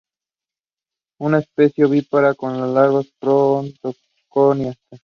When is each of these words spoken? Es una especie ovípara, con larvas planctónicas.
Es 1.13 1.25
una 1.27 1.37
especie 1.37 1.85
ovípara, 1.85 2.33
con 2.33 2.73
larvas 2.73 3.05
planctónicas. 3.19 4.75